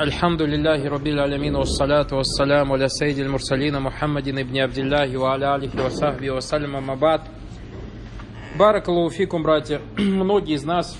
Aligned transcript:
الحمد 0.00 0.42
لله 0.42 0.88
رب 0.88 1.06
العالمين 1.06 1.54
والصلاة 1.56 2.06
والسلام 2.12 2.72
على 2.72 2.88
سيد 2.88 3.18
المرسلين 3.18 3.80
محمد 3.80 4.28
بن 4.28 4.58
عبد 4.58 4.78
الله 4.78 5.18
وعلى 5.18 5.56
آله 5.56 5.84
وصحبه 5.86 6.30
وسلم 6.30 6.76
أما 6.76 6.94
بعد 6.94 7.20
Баракаллаху 8.56 9.10
фикум, 9.10 9.42
братья. 9.42 9.80
Многие 9.96 10.54
из 10.54 10.62
нас, 10.62 10.96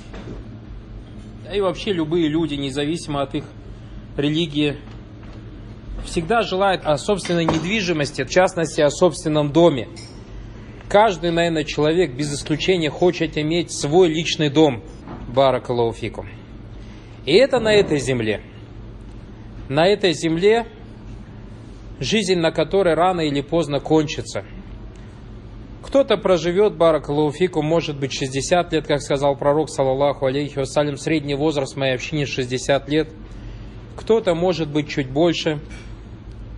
да 1.44 1.54
и 1.54 1.60
вообще 1.60 1.92
любые 1.92 2.28
люди, 2.28 2.54
независимо 2.54 3.22
от 3.22 3.36
их 3.36 3.44
религии, 4.16 4.76
всегда 6.04 6.42
желают 6.42 6.84
о 6.84 6.96
собственной 6.98 7.44
недвижимости, 7.44 8.24
в 8.24 8.30
частности, 8.30 8.80
о 8.80 8.90
собственном 8.90 9.52
доме. 9.52 9.88
Каждый, 10.88 11.30
наверное, 11.30 11.62
человек, 11.62 12.16
без 12.16 12.34
исключения, 12.34 12.90
хочет 12.90 13.38
иметь 13.38 13.70
свой 13.70 14.08
личный 14.08 14.50
дом. 14.50 14.82
Баракаллаху 15.28 15.92
фикум. 15.92 16.28
И 17.26 17.34
это 17.34 17.60
на 17.60 17.72
этой 17.72 18.00
земле. 18.00 18.42
на 19.68 19.86
этой 19.86 20.14
земле, 20.14 20.66
жизнь 22.00 22.36
на 22.36 22.52
которой 22.52 22.94
рано 22.94 23.20
или 23.20 23.42
поздно 23.42 23.80
кончится. 23.80 24.44
Кто-то 25.82 26.16
проживет, 26.16 26.76
баракалуфику, 26.76 27.62
может 27.62 27.98
быть 27.98 28.12
60 28.12 28.72
лет, 28.72 28.86
как 28.86 29.00
сказал 29.00 29.36
пророк, 29.36 29.70
саллаллаху 29.70 30.26
алейхи 30.26 30.58
вассалям, 30.58 30.96
средний 30.96 31.34
возраст 31.34 31.76
моей 31.76 31.94
общине 31.94 32.26
60 32.26 32.88
лет. 32.88 33.10
Кто-то 33.96 34.34
может 34.34 34.70
быть 34.70 34.88
чуть 34.88 35.10
больше. 35.10 35.60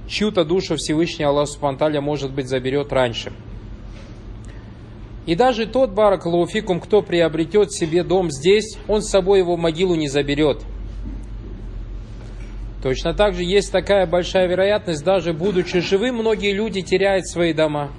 Чью-то 0.08 0.44
душу 0.44 0.76
Всевышний 0.76 1.24
Аллах 1.24 1.48
Субтитры 1.48 2.00
может 2.00 2.32
быть 2.32 2.48
заберет 2.48 2.92
раньше. 2.92 3.32
И 5.26 5.36
даже 5.36 5.66
тот 5.66 5.90
баракалуфикум, 5.90 6.80
кто 6.80 7.02
приобретет 7.02 7.72
себе 7.72 8.02
дом 8.02 8.30
здесь, 8.30 8.76
он 8.88 9.02
с 9.02 9.10
собой 9.10 9.38
его 9.38 9.56
могилу 9.56 9.94
не 9.94 10.08
заберет. 10.08 10.62
Точно 12.82 13.12
так 13.12 13.34
же 13.34 13.42
есть 13.42 13.70
такая 13.70 14.06
большая 14.06 14.48
вероятность, 14.48 15.04
даже 15.04 15.32
будучи 15.32 15.80
живым, 15.80 16.16
многие 16.16 16.52
люди 16.52 16.80
теряют 16.80 17.26
свои 17.26 17.52
дома. 17.52 17.90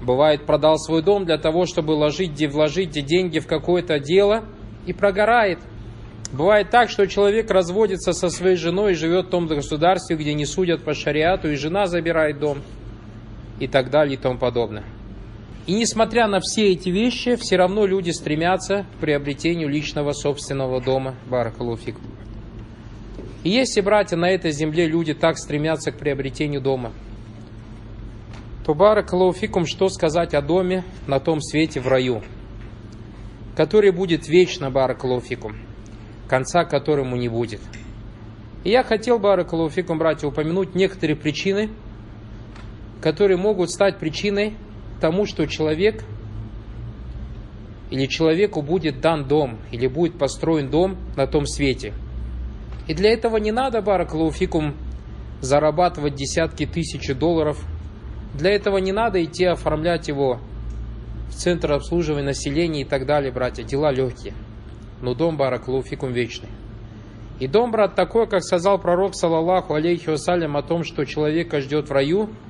Бывает, 0.00 0.46
продал 0.46 0.78
свой 0.78 1.02
дом 1.02 1.24
для 1.24 1.38
того, 1.38 1.66
чтобы 1.66 1.96
вложить, 1.96 2.40
вложить 2.48 2.90
деньги 2.90 3.38
в 3.38 3.46
какое-то 3.46 3.98
дело 3.98 4.44
и 4.86 4.92
прогорает. 4.92 5.58
Бывает 6.32 6.70
так, 6.70 6.90
что 6.90 7.06
человек 7.06 7.50
разводится 7.50 8.12
со 8.12 8.28
своей 8.30 8.56
женой 8.56 8.92
и 8.92 8.96
живет 8.96 9.26
в 9.26 9.30
том 9.30 9.46
государстве, 9.46 10.16
где 10.16 10.32
не 10.32 10.46
судят 10.46 10.82
по 10.82 10.94
шариату, 10.94 11.50
и 11.50 11.56
жена 11.56 11.86
забирает 11.86 12.38
дом 12.38 12.62
и 13.60 13.66
так 13.66 13.90
далее 13.90 14.14
и 14.14 14.16
тому 14.16 14.38
подобное. 14.38 14.84
И 15.66 15.74
несмотря 15.74 16.26
на 16.26 16.40
все 16.40 16.72
эти 16.72 16.88
вещи, 16.88 17.36
все 17.36 17.56
равно 17.56 17.86
люди 17.86 18.10
стремятся 18.10 18.86
к 18.96 19.00
приобретению 19.00 19.68
личного 19.68 20.12
собственного 20.12 20.80
дома. 20.80 21.14
Баракалуфик. 21.26 21.96
И 23.44 23.50
если, 23.50 23.80
братья, 23.80 24.16
на 24.16 24.30
этой 24.30 24.52
земле 24.52 24.86
люди 24.86 25.14
так 25.14 25.36
стремятся 25.36 25.90
к 25.90 25.98
приобретению 25.98 26.60
дома, 26.60 26.92
то 28.64 28.74
баракалуфикум, 28.74 29.66
что 29.66 29.88
сказать 29.88 30.34
о 30.34 30.42
доме 30.42 30.84
на 31.08 31.18
том 31.18 31.40
свете 31.40 31.80
в 31.80 31.88
раю, 31.88 32.22
который 33.56 33.90
будет 33.90 34.28
вечно 34.28 34.70
баракалуфикум, 34.70 35.56
конца 36.28 36.64
которому 36.64 37.16
не 37.16 37.28
будет. 37.28 37.60
И 38.62 38.70
я 38.70 38.84
хотел, 38.84 39.18
баракалуфикум, 39.18 39.98
братья, 39.98 40.28
упомянуть 40.28 40.76
некоторые 40.76 41.16
причины, 41.16 41.70
которые 43.00 43.36
могут 43.36 43.70
стать 43.70 43.98
причиной 43.98 44.54
тому, 45.00 45.26
что 45.26 45.46
человек 45.46 46.04
или 47.90 48.06
человеку 48.06 48.62
будет 48.62 49.00
дан 49.00 49.26
дом, 49.26 49.58
или 49.72 49.88
будет 49.88 50.16
построен 50.16 50.70
дом 50.70 50.96
на 51.16 51.26
том 51.26 51.44
свете. 51.44 51.92
И 52.92 52.94
для 52.94 53.14
этого 53.14 53.38
не 53.38 53.52
надо, 53.52 53.80
баракалуфикум, 53.80 54.76
зарабатывать 55.40 56.14
десятки 56.14 56.66
тысяч 56.66 57.08
долларов. 57.16 57.58
Для 58.34 58.50
этого 58.50 58.76
не 58.76 58.92
надо 58.92 59.24
идти 59.24 59.46
оформлять 59.46 60.08
его 60.08 60.40
в 61.30 61.32
центр 61.32 61.72
обслуживания 61.72 62.26
населения 62.26 62.82
и 62.82 62.84
так 62.84 63.06
далее, 63.06 63.32
братья. 63.32 63.62
Дела 63.62 63.92
легкие. 63.92 64.34
Но 65.00 65.14
дом 65.14 65.38
баракалуфикум 65.38 66.12
вечный. 66.12 66.50
И 67.40 67.46
дом, 67.46 67.70
брат, 67.70 67.94
такой, 67.94 68.28
как 68.28 68.42
сказал 68.42 68.78
пророк, 68.78 69.14
саллаллаху 69.14 69.72
алейхи 69.72 70.10
вассалям, 70.10 70.58
о 70.58 70.62
том, 70.62 70.84
что 70.84 71.06
человека 71.06 71.62
ждет 71.62 71.88
в 71.88 71.92
раю– 71.92 72.28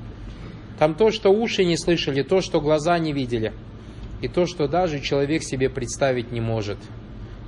там 0.81 0.97
то, 0.97 1.13
что 1.13 1.31
уши 1.31 1.65
не 1.65 1.77
слышали, 1.77 2.25
то, 2.25 2.41
что 2.41 2.61
глаза 2.61 2.99
не 2.99 3.13
видели, 3.13 3.53
и 4.21 4.27
то, 4.27 4.47
что 4.47 4.67
даже 4.67 4.99
человек 4.99 5.45
себе 5.45 5.71
представить 5.71 6.33
не 6.33 6.41
может. 6.41 6.79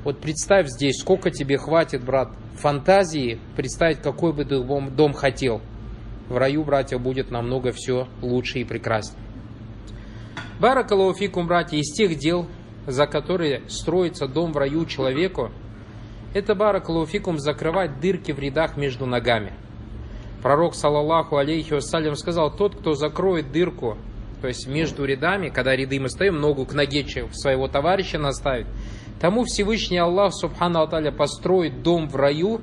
Вот 0.04 0.20
представь 0.20 0.68
здесь, 0.68 0.98
сколько 1.00 1.30
тебе 1.30 1.58
хватит, 1.58 2.04
брат, 2.04 2.28
фантазии 2.56 3.40
представить, 3.56 4.02
какой 4.02 4.32
бы 4.32 4.44
ты 4.44 4.62
дом, 4.62 4.94
дом 4.94 5.12
хотел. 5.12 5.60
В 6.28 6.36
раю, 6.36 6.64
братья, 6.64 6.98
будет 6.98 7.30
намного 7.30 7.72
все 7.72 8.06
лучше 8.22 8.60
и 8.60 8.64
прекраснее. 8.64 9.22
Баракалуфикум, 10.60 11.46
братья, 11.46 11.76
из 11.76 11.92
тех 11.92 12.16
дел, 12.16 12.46
за 12.86 13.06
которые 13.06 13.62
строится 13.68 14.28
дом 14.28 14.52
в 14.52 14.56
раю 14.56 14.86
человеку, 14.86 15.50
это 16.34 16.54
баракалуфикум 16.54 17.38
закрывать 17.38 18.00
дырки 18.00 18.32
в 18.32 18.38
рядах 18.38 18.76
между 18.76 19.06
ногами– 19.06 19.52
Пророк, 20.44 20.74
саллаллаху 20.74 21.38
алейхи 21.38 21.72
вассалям, 21.72 22.16
сказал, 22.16 22.54
тот, 22.54 22.76
кто 22.76 22.92
закроет 22.92 23.50
дырку, 23.50 23.96
то 24.42 24.48
есть 24.48 24.66
между 24.68 25.06
рядами, 25.06 25.48
когда 25.48 25.74
ряды 25.74 25.98
мы 25.98 26.10
стоим, 26.10 26.38
ногу 26.38 26.66
к 26.66 26.74
ноге 26.74 27.02
своего 27.32 27.66
товарища 27.66 28.18
наставит, 28.18 28.66
тому 29.20 29.44
Всевышний 29.44 29.98
Аллах, 29.98 30.34
субхану 30.34 30.80
Аталя, 30.80 31.12
построит 31.12 31.82
дом 31.82 32.08
в 32.08 32.16
раю 32.16 32.60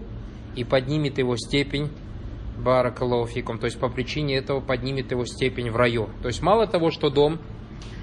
и 0.55 0.63
поднимет 0.63 1.17
его 1.17 1.35
степень 1.37 1.89
баракаллаху 2.57 3.57
то 3.57 3.65
есть 3.65 3.79
по 3.79 3.89
причине 3.89 4.37
этого 4.37 4.59
поднимет 4.59 5.11
его 5.11 5.25
степень 5.25 5.71
в 5.71 5.75
раю. 5.75 6.09
То 6.21 6.27
есть 6.27 6.41
мало 6.41 6.67
того, 6.67 6.91
что 6.91 7.09
дом, 7.09 7.39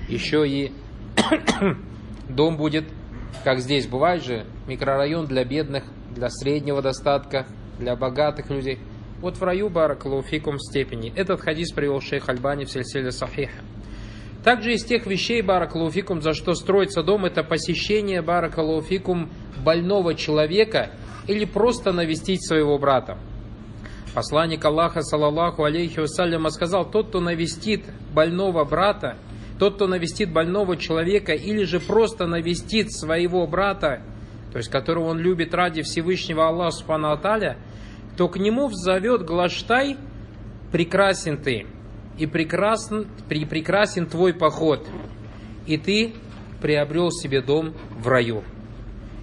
еще 0.09 0.49
и 0.49 0.73
дом 2.29 2.57
будет, 2.57 2.85
как 3.45 3.61
здесь 3.61 3.87
бывает 3.87 4.25
же, 4.25 4.47
микрорайон 4.67 5.27
для 5.27 5.45
бедных, 5.45 5.85
для 6.15 6.29
среднего 6.29 6.83
достатка, 6.83 7.47
для 7.79 7.95
богатых 7.95 8.51
людей– 8.51 8.79
вот 9.21 9.37
в 9.37 9.43
раю 9.43 9.69
баракалуфикум 9.69 10.59
степени. 10.59 11.13
Этот 11.15 11.41
хадис 11.41 11.73
привел 11.73 12.01
шейх 12.01 12.29
Альбани 12.29 12.65
в 12.65 12.71
сельселе 12.71 13.11
Сахиха. 13.11 13.63
Также 14.49 14.73
из 14.73 14.83
тех 14.83 15.05
вещей 15.05 15.43
баракалуфикум, 15.43 16.23
за 16.23 16.33
что 16.33 16.55
строится 16.55 17.03
дом, 17.03 17.27
это 17.27 17.45
посещение 17.45 18.23
баракалуфикум 18.23 19.29
больного 19.63 20.15
человека 20.15 20.89
или 21.27 21.45
просто 21.45 21.93
навестить 21.93 22.49
своего 22.49 22.79
брата. 22.79 23.19
Посланник 24.15 24.65
Аллаха, 24.65 25.03
саллаллаху 25.03 25.65
алейхи 25.65 26.01
вассаляма, 26.01 26.49
сказал, 26.49 26.91
тот, 26.91 27.09
кто 27.09 27.21
навестит 27.21 27.85
больного 28.15 28.65
брата, 28.65 29.19
тот, 29.59 29.75
кто 29.75 29.87
навестит 29.87 30.33
больного 30.33 30.79
человека, 30.79 31.35
или 31.35 31.65
же 31.65 31.79
просто 31.79 32.27
навестит 32.27 32.91
своего 32.91 33.47
брата, 33.47 34.01
то 34.51 34.57
есть 34.57 34.71
которого 34.71 35.09
он 35.09 35.19
любит 35.19 35.53
ради 35.53 35.83
Всевышнего 35.83 36.49
Аллаха 36.49 36.71
Субхану 36.71 37.21
то 38.17 38.29
к 38.29 38.39
нему 38.39 38.69
взовет 38.69 39.27
Глаштай, 39.27 39.99
прекрасен 40.73 41.37
ты, 41.37 41.67
и 42.19 42.27
прекрасен, 42.27 43.07
при, 43.29 43.45
прекрасен 43.45 44.07
твой 44.07 44.35
поход, 44.35 44.87
и 45.67 45.77
ты 45.77 46.15
приобрел 46.61 47.11
себе 47.11 47.41
дом 47.41 47.75
в 47.91 48.09
раю. 48.09 48.43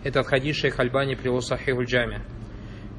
Это 0.03 0.23
хадис 0.23 0.55
шейх 0.55 0.79
Альбани 0.79 1.15
привел 1.15 1.41
Сахиху 1.41 1.83
Джами. 1.83 2.21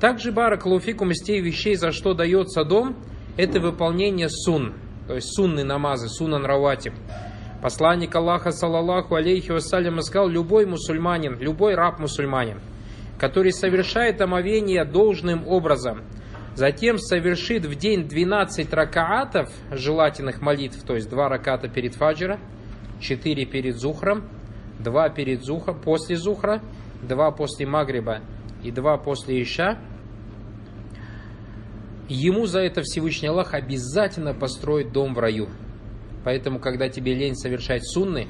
Также 0.00 0.32
барак 0.32 0.66
луфикум 0.66 1.12
из 1.12 1.22
тех 1.22 1.42
вещей, 1.42 1.76
за 1.76 1.92
что 1.92 2.14
дается 2.14 2.64
дом, 2.64 2.96
это 3.36 3.60
выполнение 3.60 4.28
сун, 4.28 4.74
то 5.06 5.14
есть 5.14 5.34
сунны 5.34 5.64
намазы, 5.64 6.08
сунан 6.08 6.44
раватиб. 6.44 6.92
Посланник 7.62 8.14
Аллаха, 8.14 8.50
саллаллаху 8.50 9.14
алейхи 9.14 9.50
вассалям, 9.50 10.00
сказал, 10.02 10.28
любой 10.28 10.66
мусульманин, 10.66 11.38
любой 11.38 11.74
раб 11.74 11.98
мусульманин– 11.98 12.60
который 13.18 13.52
совершает 13.52 14.20
омовение 14.20 14.84
должным 14.84 15.46
образом, 15.46 16.02
затем 16.56 16.98
совершит 16.98 17.66
в 17.66 17.74
день 17.76 18.08
12 18.08 18.72
ракаатов 18.72 19.50
желательных 19.70 20.40
молитв, 20.40 20.82
то 20.82 20.94
есть 20.94 21.08
2 21.08 21.28
раката 21.28 21.68
перед 21.68 21.94
фаджра, 21.94 22.40
4 23.00 23.44
перед 23.44 23.76
зухром, 23.76 24.24
2 24.80 25.08
перед 25.10 25.44
зухра, 25.44 25.74
после 25.74 26.16
зухра, 26.16 26.62
2 27.02 27.30
после 27.32 27.66
магриба 27.66 28.20
и 28.64 28.70
2 28.70 28.96
после 28.98 29.42
ища, 29.42 29.78
ему 32.08 32.46
за 32.46 32.60
это 32.60 32.82
Всевышний 32.82 33.28
Аллах 33.28 33.52
обязательно 33.52 34.32
построит 34.32 34.92
дом 34.92 35.14
в 35.14 35.18
раю. 35.18 35.48
Поэтому, 36.24 36.58
когда 36.58 36.88
тебе 36.88 37.14
лень 37.14 37.36
совершать 37.36 37.86
сунны, 37.86 38.26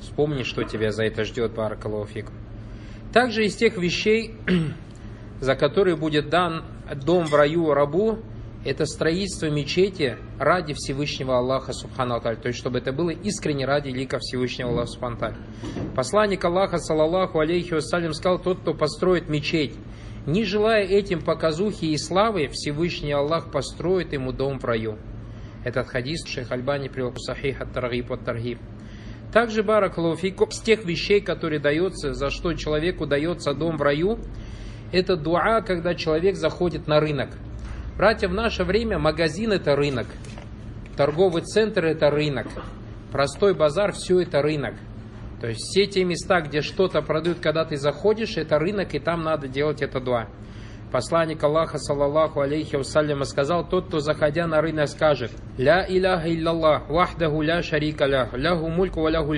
вспомни, 0.00 0.42
что 0.42 0.64
тебя 0.64 0.92
за 0.92 1.04
это 1.04 1.24
ждет, 1.24 1.54
Баракалуфикум. 1.54 2.34
Также 3.12 3.44
из 3.44 3.56
тех 3.56 3.76
вещей, 3.76 4.36
за 5.40 5.56
которые 5.56 5.96
будет 5.96 6.28
дан 6.28 6.64
дом 6.94 7.26
в 7.26 7.34
раю 7.34 7.72
рабу, 7.72 8.18
это 8.64 8.84
строительство 8.84 9.46
мечети 9.46 10.18
ради 10.38 10.74
Всевышнего 10.74 11.38
Аллаха 11.38 11.72
Субхану 11.72 12.20
То 12.20 12.36
есть, 12.44 12.58
чтобы 12.58 12.78
это 12.78 12.92
было 12.92 13.10
искренне 13.10 13.64
ради 13.64 13.88
лика 13.88 14.18
Всевышнего 14.18 14.70
Аллаха 14.70 14.88
Субхану 14.88 15.36
Посланник 15.96 16.44
Аллаха, 16.44 16.78
саллаллаху 16.78 17.38
алейхи 17.38 17.72
вассалям, 17.72 18.12
сказал, 18.12 18.38
тот, 18.38 18.60
кто 18.60 18.74
построит 18.74 19.30
мечеть 19.30 19.74
Не 20.26 20.44
желая 20.44 20.84
этим 20.84 21.22
показухи 21.22 21.86
и 21.86 21.96
славы, 21.96 22.48
Всевышний 22.48 23.12
Аллах 23.12 23.50
построит 23.50 24.12
ему 24.12 24.32
дом 24.32 24.58
в 24.58 24.64
раю. 24.66 24.98
Этот 25.64 25.88
хадис 25.88 26.26
шейх 26.26 26.52
Альбани 26.52 26.88
привел 26.88 27.14
Сахих 27.16 27.60
от 27.62 27.72
Таргиб 27.72 28.12
от 28.12 28.24
Таргиб. 28.24 28.58
Также 29.32 29.62
Баракалуфику 29.62 30.50
с 30.50 30.60
тех 30.60 30.84
вещей, 30.84 31.20
которые 31.20 31.60
дается, 31.60 32.14
за 32.14 32.30
что 32.30 32.52
человеку 32.54 33.06
дается 33.06 33.54
дом 33.54 33.76
в 33.76 33.82
раю, 33.82 34.18
это 34.92 35.16
дуа, 35.16 35.60
когда 35.60 35.94
человек 35.94 36.36
заходит 36.36 36.86
на 36.86 37.00
рынок. 37.00 37.30
Братья, 37.96 38.28
в 38.28 38.34
наше 38.34 38.64
время 38.64 38.98
магазин 38.98 39.52
это 39.52 39.76
рынок, 39.76 40.06
торговый 40.96 41.42
центр 41.42 41.84
это 41.84 42.10
рынок, 42.10 42.46
простой 43.12 43.54
базар 43.54 43.92
все 43.92 44.20
это 44.20 44.42
рынок. 44.42 44.74
То 45.40 45.48
есть 45.48 45.60
все 45.60 45.86
те 45.86 46.04
места, 46.04 46.40
где 46.42 46.60
что-то 46.60 47.00
продают, 47.00 47.40
когда 47.40 47.64
ты 47.64 47.76
заходишь, 47.76 48.36
это 48.36 48.58
рынок, 48.58 48.94
и 48.94 48.98
там 48.98 49.22
надо 49.22 49.48
делать 49.48 49.80
это 49.80 50.00
дуа. 50.00 50.28
Посланник 50.92 51.42
Аллаха, 51.42 51.78
саллаллаху 51.78 52.40
алейхи 52.40 52.76
вассаляма, 52.76 53.24
сказал, 53.24 53.66
тот, 53.66 53.86
кто, 53.86 54.00
заходя 54.00 54.46
на 54.46 54.60
рынок, 54.60 54.88
скажет, 54.88 55.30
«Ля 55.56 55.86
иляха 55.88 56.28
иллаллах, 56.28 56.90
вахдаху 56.90 57.42
ля 57.42 57.62
шарика 57.62 58.06
лях, 58.06 58.34
ляху 58.34 58.68
мульку 58.68 59.00
ва 59.00 59.08
ляху 59.08 59.34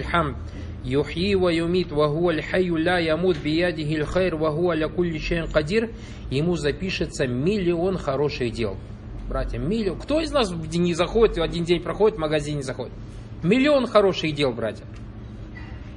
юхи 0.84 1.34
ва 1.34 1.48
юмит, 1.48 1.92
ва 1.92 2.08
хуа 2.08 2.32
льхаю 2.32 2.76
ля 2.76 2.98
ямут 2.98 3.38
биядихи 3.38 3.96
льхайр, 3.98 4.36
ва 4.36 4.50
хуа 4.50 4.74
ля 4.74 4.88
кулли 4.88 5.20
кадир», 5.52 5.90
ему 6.30 6.56
запишется 6.56 7.26
миллион 7.26 7.98
хороших 7.98 8.52
дел. 8.52 8.76
Братья, 9.28 9.58
миллион. 9.58 9.98
Кто 9.98 10.20
из 10.20 10.30
нас 10.32 10.50
не 10.50 10.94
заходит, 10.94 11.38
один 11.38 11.64
день 11.64 11.80
проходит, 11.80 12.16
в 12.16 12.20
магазин 12.20 12.56
не 12.56 12.62
заходит? 12.62 12.92
Миллион 13.42 13.86
хороших 13.86 14.34
дел, 14.34 14.52
братья. 14.52 14.84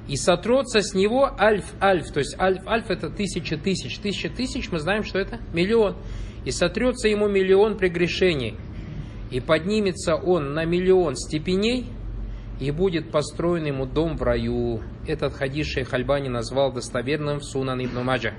И 0.08 0.16
сотрется 0.18 0.82
с 0.82 0.94
него 0.94 1.30
альф-альф, 1.38 2.12
то 2.12 2.20
есть 2.20 2.40
альф-альф 2.40 2.92
это 2.92 3.10
тысяча 3.10 3.58
тысяч, 3.58 3.98
тысяча 3.98 4.30
тысяч, 4.30 4.72
мы 4.72 4.80
знаем, 4.80 5.04
что 5.04 5.18
это 5.18 5.40
миллион, 5.52 5.98
и 6.46 6.52
сотрется 6.52 7.08
ему 7.08 7.28
миллион 7.28 7.76
прегрешений, 7.76 8.56
и 9.32 9.40
поднимется 9.40 10.16
он 10.16 10.54
на 10.54 10.64
миллион 10.64 11.16
степеней, 11.16 11.88
и 12.60 12.72
будет 12.72 13.12
построен 13.12 13.66
ему 13.66 13.86
дом 13.86 14.18
в 14.18 14.24
раю. 14.24 14.82
Этот 15.08 15.34
хадис 15.34 15.68
шейх 15.68 15.94
Альбани 15.94 16.30
назвал 16.30 16.72
достоверным 16.72 17.40
в 17.40 17.44
Сунан 17.44 17.84
ибн 17.84 18.04
Маджа. 18.04 18.34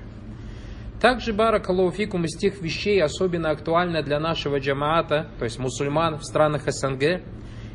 Также 1.00 1.32
баракалуфикум 1.32 2.24
из 2.24 2.36
тех 2.36 2.60
вещей, 2.62 3.02
особенно 3.02 3.50
актуально 3.50 4.02
для 4.02 4.18
нашего 4.18 4.58
джамаата, 4.58 5.28
то 5.38 5.44
есть 5.44 5.58
мусульман 5.58 6.18
в 6.18 6.24
странах 6.24 6.62
СНГ, 6.66 7.22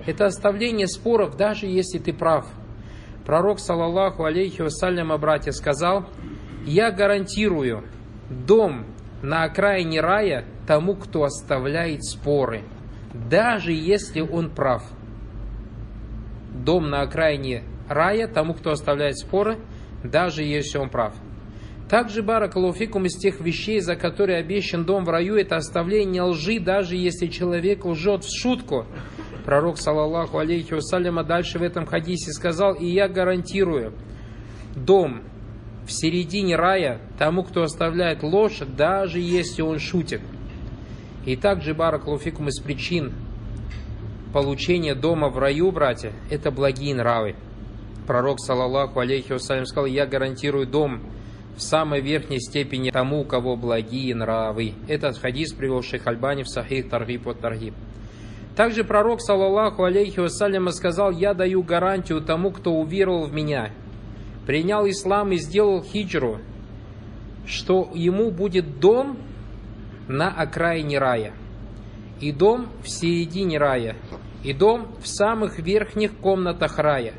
это 0.08 0.26
оставление 0.26 0.88
споров, 0.88 1.38
даже 1.38 1.68
если 1.68 2.00
ты 2.00 2.14
прав– 2.14 2.48
Пророк, 3.26 3.60
саллаллаху 3.60 4.24
алейхи 4.24 4.62
вассаляма, 4.62 5.18
братья, 5.18 5.52
сказал, 5.52 6.06
«Я 6.66 6.92
гарантирую 6.92 7.84
дом 8.30 8.86
на 9.22 9.44
окраине 9.44 10.02
рая 10.02 10.46
тому, 10.68 10.96
кто 10.96 11.24
оставляет 11.24 12.04
споры, 12.04 12.64
даже 13.14 13.72
если 13.72 14.22
он 14.22 14.50
прав». 14.50 14.84
Дом 16.53 16.89
на 16.89 17.01
окраине 17.01 17.63
рая 17.88 18.27
тому, 18.27 18.53
кто 18.53 18.71
оставляет 18.71 19.18
споры, 19.18 19.57
даже 20.03 20.44
если 20.44 20.77
он 20.77 20.89
прав. 20.89 21.13
Также 21.89 22.24
баракалуфикум 22.24 23.06
из 23.06 23.18
тех 23.18 23.42
вещей, 23.42 23.81
за 23.81 23.98
которые 23.98 24.39
обещан 24.39 24.86
дом 24.86 25.03
в 25.03 25.09
раю, 25.09 25.36
это 25.36 25.57
оставление 25.57 26.21
лжи, 26.21 26.59
даже 26.59 26.95
если 26.95 27.27
человек 27.27 27.83
лжет 27.83 28.24
в 28.24 28.30
шутку. 28.33 28.86
Пророк, 29.44 29.77
саллаллаху 29.77 30.38
алейхи 30.38 30.74
вассаляма, 30.74 31.24
дальше 31.24 31.59
в 31.59 31.63
этом 31.63 31.86
хадисе 31.86 32.31
сказал, 32.31 32.75
и 32.75 32.86
я 32.86 33.09
гарантирую 33.09 33.94
дом 34.74 35.24
в 35.86 35.92
середине 35.92 36.56
рая 36.56 37.01
тому, 37.18 37.44
кто 37.44 37.63
оставляет 37.63 38.24
ложь, 38.24 38.59
даже 38.59 39.19
если 39.19 39.62
он 39.62 39.80
шутит. 39.80 40.21
И 41.25 41.36
также, 41.36 41.74
баракалуфикум, 41.74 42.48
из 42.48 42.62
причин 42.62 43.12
получения 44.33 44.95
дома 44.95 45.30
в 45.30 45.38
раю, 45.38 45.72
братья, 45.72 46.13
это 46.30 46.51
благие 46.51 46.95
нравы. 46.95 47.36
Пророк, 48.07 48.39
саллаллаху 48.39 49.00
алейхи 49.00 49.33
вассалям, 49.33 49.66
сказал, 49.66 49.86
я 49.86 50.06
гарантирую 50.06 50.68
дом 50.68 51.01
в 51.56 51.62
самой 51.62 52.01
верхней 52.01 52.39
степени 52.39 52.89
тому, 52.89 53.22
у 53.22 53.25
кого 53.25 53.56
благие 53.56 54.16
нравы. 54.16 54.74
Этот 54.88 55.18
хадис 55.18 55.54
привел 55.54 55.81
шейх 55.83 56.07
Альбани 56.07 56.44
в 56.44 56.50
Сахих 56.50 56.89
Таргиб 56.89 57.28
от 57.28 57.39
Таргиб. 57.39 57.74
Также 58.56 58.83
пророк, 58.83 59.22
саллаллаху 59.22 59.83
алейхи 59.83 60.19
вассаляма, 60.19 60.72
сказал, 60.72 61.12
я 61.12 61.34
даю 61.34 61.63
гарантию 61.63 62.22
тому, 62.22 62.51
кто 62.51 62.74
уверовал 62.74 63.25
в 63.25 63.34
меня, 63.34 63.72
принял 64.45 64.88
ислам 64.89 65.31
и 65.31 65.38
сделал 65.38 65.84
хиджру, 65.84 66.39
что 67.45 67.89
ему 67.94 68.31
будет 68.31 68.80
дом 68.80 69.18
на 70.07 70.30
окраине 70.30 71.00
рая, 71.00 71.34
и 72.22 72.32
дом 72.32 72.70
в 72.84 72.90
середине 72.90 73.58
рая, 73.58 73.98
и 74.44 74.54
дом 74.54 74.96
в 75.02 75.08
самых 75.08 75.60
верхних 75.60 76.16
комнатах 76.18 76.78
рая. 76.78 77.16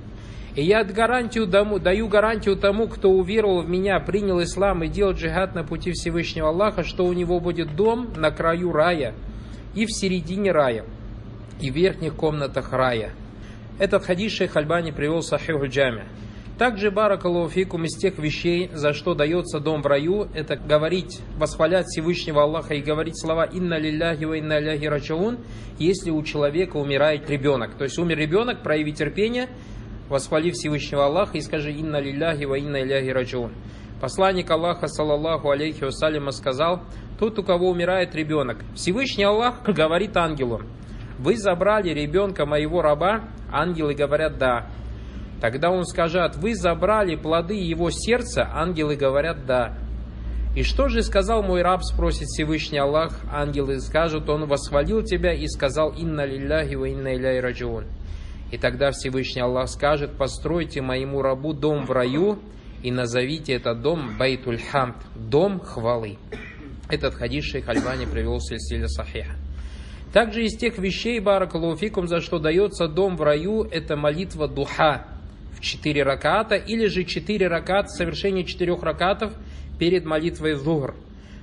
И 0.54 0.62
я 0.62 0.84
гарантию 0.84 1.46
дому, 1.46 1.78
даю 1.78 2.08
гарантию 2.08 2.56
тому, 2.56 2.86
кто 2.86 3.10
уверовал 3.10 3.62
в 3.62 3.68
меня, 3.68 3.98
принял 4.00 4.42
ислам 4.42 4.84
и 4.84 4.88
делал 4.88 5.12
джихад 5.12 5.54
на 5.54 5.64
пути 5.64 5.92
Всевышнего 5.92 6.48
Аллаха, 6.48 6.82
что 6.84 7.04
у 7.04 7.12
него 7.12 7.40
будет 7.40 7.74
дом 7.74 8.12
на 8.16 8.30
краю 8.30 8.70
рая 8.72 9.14
и 9.74 9.86
в 9.86 9.92
середине 9.92 10.52
рая 10.52 10.84
и 11.60 11.70
верхних 11.70 12.14
комнатах 12.14 12.72
рая. 12.72 13.12
Этот 13.78 14.04
хадис 14.04 14.32
шейх 14.32 14.56
Альбани 14.56 14.90
привел 14.90 15.22
Сахиху 15.22 15.66
Джами. 15.66 16.04
Также 16.62 16.92
баракалуфикум 16.92 17.86
из 17.86 17.98
тех 17.98 18.18
вещей, 18.18 18.70
за 18.72 18.92
что 18.92 19.14
дается 19.14 19.58
дом 19.58 19.82
в 19.82 19.86
раю, 19.86 20.28
это 20.32 20.54
говорить, 20.54 21.20
восхвалять 21.36 21.86
Всевышнего 21.86 22.44
Аллаха 22.44 22.74
и 22.74 22.80
говорить 22.80 23.20
слова 23.20 23.46
«Инна 23.46 23.80
лилляхи 23.80 24.22
ва 24.22 24.34
инна 24.34 24.60
ляхи 24.60 24.84
рачаун», 24.84 25.38
если 25.80 26.12
у 26.12 26.22
человека 26.22 26.76
умирает 26.76 27.28
ребенок. 27.28 27.76
То 27.76 27.82
есть 27.82 27.98
умер 27.98 28.16
ребенок, 28.16 28.62
прояви 28.62 28.92
терпение, 28.92 29.48
восхвали 30.08 30.52
Всевышнего 30.52 31.06
Аллаха 31.06 31.36
и 31.36 31.40
скажи 31.40 31.72
«Инна 31.72 31.98
лилляхи 32.00 32.44
ва 32.44 32.56
инна 32.56 32.84
ляхи 32.84 33.08
рачаун». 33.08 33.54
Посланник 34.00 34.48
Аллаха, 34.48 34.86
саллаллаху 34.86 35.50
алейхи 35.50 35.82
вассалима, 35.82 36.30
сказал, 36.30 36.82
тот, 37.18 37.40
у 37.40 37.42
кого 37.42 37.70
умирает 37.70 38.14
ребенок, 38.14 38.58
Всевышний 38.76 39.24
Аллах 39.24 39.64
говорит 39.64 40.16
ангелу, 40.16 40.60
вы 41.18 41.36
забрали 41.36 41.90
ребенка 41.90 42.46
моего 42.46 42.82
раба? 42.82 43.24
Ангелы 43.50 43.94
говорят, 43.94 44.38
да. 44.38 44.70
Тогда 45.42 45.72
он 45.72 45.84
скажет, 45.84 46.36
вы 46.36 46.54
забрали 46.54 47.16
плоды 47.16 47.56
его 47.56 47.90
сердца? 47.90 48.48
Ангелы 48.54 48.94
говорят, 48.94 49.44
да. 49.44 49.76
И 50.54 50.62
что 50.62 50.86
же 50.86 51.02
сказал 51.02 51.42
мой 51.42 51.62
раб, 51.62 51.82
спросит 51.82 52.28
Всевышний 52.28 52.78
Аллах. 52.78 53.18
Ангелы 53.28 53.80
скажут, 53.80 54.28
он 54.28 54.46
восхвалил 54.46 55.02
тебя 55.02 55.32
и 55.32 55.48
сказал, 55.48 55.90
инна 55.94 56.24
лилляхи 56.24 56.76
ва 56.76 56.84
инна 56.84 57.16
иляй 57.16 57.40
раджиун. 57.40 57.86
И 58.52 58.56
тогда 58.56 58.92
Всевышний 58.92 59.42
Аллах 59.42 59.68
скажет, 59.68 60.16
постройте 60.16 60.80
моему 60.80 61.22
рабу 61.22 61.54
дом 61.54 61.86
в 61.86 61.90
раю 61.90 62.38
и 62.84 62.92
назовите 62.92 63.54
этот 63.54 63.82
дом 63.82 64.16
Байтуль 64.16 64.60
Хамд, 64.60 64.98
дом 65.16 65.58
хвалы. 65.58 66.18
Этот 66.88 67.14
хадис 67.14 67.46
шейх 67.46 67.68
Альбани 67.68 68.06
привел 68.06 68.36
в 68.36 68.44
сельсиле 68.44 68.86
Сахиха. 68.86 69.34
Также 70.12 70.44
из 70.44 70.56
тех 70.56 70.78
вещей, 70.78 71.18
баракалуфикум, 71.18 72.06
за 72.06 72.20
что 72.20 72.38
дается 72.38 72.86
дом 72.86 73.16
в 73.16 73.22
раю, 73.22 73.64
это 73.64 73.96
молитва 73.96 74.46
духа 74.46 75.08
в 75.52 75.60
четыре 75.60 76.02
раката, 76.02 76.56
или 76.56 76.86
же 76.86 77.04
четыре 77.04 77.48
раката, 77.48 77.88
совершение 77.88 78.44
четырех 78.44 78.82
ракатов 78.82 79.32
перед 79.78 80.04
молитвой 80.04 80.54
зухр. 80.54 80.94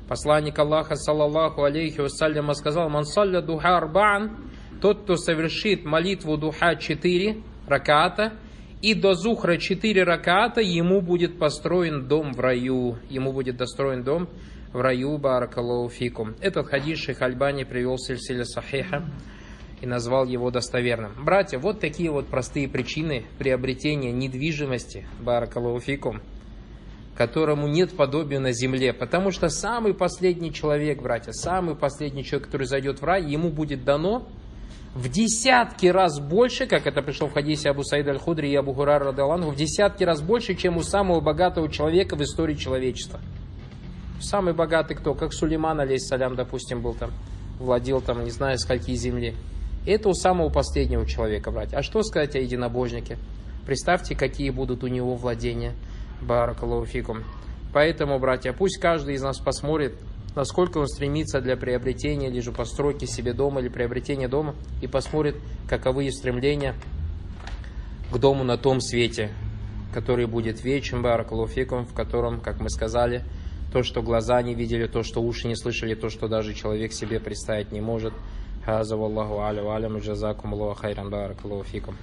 Посланник 0.07 0.57
Аллаха, 0.57 0.95
саллаллаху 0.95 1.63
алейхи 1.63 1.99
вассаляма, 2.01 2.53
сказал, 2.53 2.89
«Мансалля 2.89 3.41
духа 3.41 3.77
арбаан», 3.77 4.37
тот, 4.81 5.03
кто 5.03 5.17
совершит 5.17 5.85
молитву 5.85 6.37
духа 6.37 6.75
четыре 6.75 7.37
раката, 7.67 8.33
и 8.81 8.93
до 8.93 9.13
зухра 9.13 9.57
четыре 9.57 10.03
раката, 10.03 10.61
ему 10.61 11.01
будет 11.01 11.37
построен 11.37 12.07
дом 12.07 12.33
в 12.33 12.39
раю, 12.39 12.97
ему 13.09 13.33
будет 13.33 13.57
достроен 13.57 14.03
дом 14.03 14.29
в 14.71 14.79
раю 14.79 15.17
баракалуфикум. 15.17 16.35
Этот 16.39 16.67
хадис 16.67 16.99
Шейх 16.99 17.21
Альбани 17.21 17.65
привел 17.65 17.95
в 17.95 18.01
сельсиле 18.01 18.45
Сахиха 18.45 19.05
и 19.81 19.85
назвал 19.85 20.25
его 20.25 20.51
достоверным. 20.51 21.13
Братья, 21.23 21.59
вот 21.59 21.79
такие 21.79 22.11
вот 22.11 22.27
простые 22.27 22.67
причины 22.67 23.25
приобретения 23.37 24.11
недвижимости 24.11 25.07
баракалуфикум, 25.19 26.21
которому 27.15 27.67
нет 27.67 27.95
подобия 27.95 28.39
на 28.39 28.51
земле. 28.51 28.93
Потому 28.93 29.31
что 29.31 29.49
самый 29.49 29.93
последний 29.93 30.53
человек, 30.53 31.01
братья, 31.01 31.31
самый 31.31 31.75
последний 31.75 32.23
человек, 32.23 32.47
который 32.47 32.67
зайдет 32.67 33.01
в 33.01 33.05
рай, 33.05 33.23
ему 33.23 33.49
будет 33.49 33.83
дано 33.83 34.27
в 34.95 35.07
десятки 35.09 35.85
раз 35.87 36.19
больше, 36.19 36.65
как 36.65 36.87
это 36.87 37.01
пришло 37.01 37.27
в 37.27 37.33
хадисе 37.33 37.69
Абу 37.69 37.83
Саида 37.83 38.11
Аль-Худри 38.11 38.49
и 38.49 38.55
Абу 38.55 38.73
Хурар 38.73 39.03
Радалангу, 39.03 39.51
в 39.51 39.55
десятки 39.55 40.03
раз 40.03 40.21
больше, 40.21 40.55
чем 40.55 40.77
у 40.77 40.81
самого 40.81 41.21
богатого 41.21 41.69
человека 41.69 42.15
в 42.15 42.23
истории 42.23 42.55
человечества. 42.55 43.19
Самый 44.19 44.53
богатый 44.53 44.95
кто? 44.95 45.13
Как 45.13 45.31
Сулейман, 45.31 45.79
алейсалям, 45.79 46.35
допустим, 46.35 46.81
был 46.81 46.93
там, 46.93 47.11
владел 47.59 48.01
там, 48.01 48.23
не 48.23 48.31
знаю, 48.31 48.57
скольки 48.57 48.93
земли. 48.95 49.35
Это 49.89 50.07
у 50.07 50.13
самого 50.13 50.49
последнего 50.49 51.03
человека, 51.07 51.49
брать. 51.49 51.73
А 51.73 51.81
что 51.81 52.03
сказать 52.03 52.35
о 52.35 52.39
единобожнике? 52.39 53.17
Представьте, 53.65 54.15
какие 54.15 54.51
будут 54.51 54.83
у 54.83 54.87
него 54.87 55.15
владения. 55.15 55.73
Баракалуфикум. 56.21 57.23
Поэтому, 57.73 58.19
братья, 58.19 58.53
пусть 58.53 58.79
каждый 58.79 59.15
из 59.15 59.23
нас 59.23 59.39
посмотрит, 59.39 59.95
насколько 60.35 60.77
он 60.77 60.87
стремится 60.87 61.41
для 61.41 61.57
приобретения 61.57 62.27
или 62.27 62.39
же 62.39 62.51
постройки 62.51 63.05
себе 63.05 63.33
дома 63.33 63.61
или 63.61 63.69
приобретения 63.69 64.27
дома, 64.27 64.53
и 64.83 64.85
посмотрит, 64.85 65.37
каковы 65.67 66.05
их 66.05 66.13
стремления 66.13 66.75
к 68.11 68.17
дому 68.19 68.43
на 68.43 68.59
том 68.59 68.81
свете, 68.81 69.31
который 69.91 70.27
будет 70.27 70.63
вечен, 70.63 71.01
баракалуфикум, 71.01 71.87
в 71.87 71.95
котором, 71.95 72.41
как 72.41 72.59
мы 72.59 72.69
сказали, 72.69 73.23
то, 73.73 73.81
что 73.81 74.03
глаза 74.03 74.39
не 74.43 74.53
видели, 74.53 74.85
то, 74.85 75.01
что 75.01 75.19
уши 75.19 75.47
не 75.47 75.55
слышали, 75.55 75.95
то, 75.95 76.09
что 76.09 76.27
даже 76.27 76.53
человек 76.53 76.93
себе 76.93 77.19
представить 77.19 77.71
не 77.71 77.81
может. 77.81 78.13
هذا 78.69 78.95
والله 78.95 79.39
أعلم 79.39 79.95
وجزاكم 79.95 80.53
الله 80.53 80.73
خيرا. 80.73 81.03
بارك 81.03 81.45
الله 81.45 81.63
فيكم. 81.63 81.95